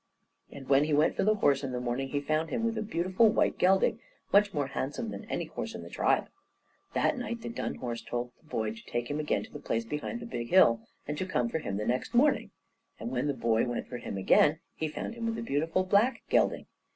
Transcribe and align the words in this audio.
And 0.51 0.67
when 0.67 0.85
he 0.85 0.95
went 0.95 1.15
for 1.15 1.23
the 1.23 1.35
horse 1.35 1.63
in 1.63 1.73
the 1.73 1.79
morning, 1.79 2.09
he 2.09 2.19
found 2.21 2.49
with 2.49 2.75
him 2.75 2.75
a 2.75 2.81
beautiful 2.81 3.29
white 3.29 3.59
gelding, 3.59 3.99
much 4.33 4.51
more 4.51 4.65
handsome 4.65 5.11
than 5.11 5.25
any 5.25 5.45
horse 5.45 5.75
in 5.75 5.83
the 5.83 5.91
tribe. 5.91 6.27
That 6.95 7.19
night 7.19 7.41
the 7.41 7.49
dun 7.49 7.75
horse 7.75 8.01
told 8.01 8.31
the 8.39 8.49
boy 8.49 8.71
to 8.73 8.83
take 8.85 9.11
him 9.11 9.19
again 9.19 9.43
to 9.43 9.51
the 9.53 9.59
place 9.59 9.85
behind 9.85 10.19
the 10.19 10.25
big 10.25 10.49
hill, 10.49 10.81
and 11.07 11.19
to 11.19 11.25
come 11.27 11.49
for 11.49 11.59
him 11.59 11.77
the 11.77 11.85
next 11.85 12.15
morning; 12.15 12.49
and 12.99 13.11
when 13.11 13.27
the 13.27 13.35
boy 13.35 13.67
went 13.67 13.85
for 13.87 13.99
him 13.99 14.17
again, 14.17 14.57
he 14.73 14.87
found 14.87 15.13
with 15.15 15.17
him 15.17 15.37
a 15.37 15.41
beautiful 15.43 15.83
black 15.83 16.23
gelding. 16.31 16.65